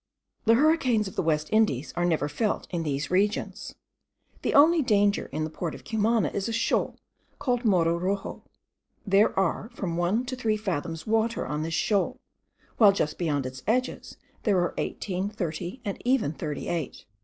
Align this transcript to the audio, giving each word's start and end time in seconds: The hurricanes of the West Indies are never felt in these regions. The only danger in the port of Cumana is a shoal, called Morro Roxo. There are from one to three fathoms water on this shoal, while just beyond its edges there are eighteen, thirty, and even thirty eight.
The 0.45 0.55
hurricanes 0.55 1.07
of 1.07 1.15
the 1.15 1.21
West 1.21 1.47
Indies 1.51 1.93
are 1.95 2.05
never 2.05 2.27
felt 2.27 2.65
in 2.71 2.81
these 2.81 3.11
regions. 3.11 3.75
The 4.41 4.55
only 4.55 4.81
danger 4.81 5.27
in 5.27 5.43
the 5.43 5.51
port 5.51 5.75
of 5.75 5.83
Cumana 5.83 6.29
is 6.29 6.49
a 6.49 6.51
shoal, 6.51 6.97
called 7.37 7.65
Morro 7.65 7.99
Roxo. 7.99 8.41
There 9.05 9.37
are 9.39 9.69
from 9.75 9.97
one 9.97 10.25
to 10.25 10.35
three 10.35 10.57
fathoms 10.57 11.05
water 11.05 11.45
on 11.45 11.61
this 11.61 11.75
shoal, 11.75 12.19
while 12.77 12.91
just 12.93 13.19
beyond 13.19 13.45
its 13.45 13.61
edges 13.67 14.17
there 14.41 14.57
are 14.57 14.73
eighteen, 14.79 15.29
thirty, 15.29 15.81
and 15.85 16.01
even 16.03 16.33
thirty 16.33 16.67
eight. 16.67 17.05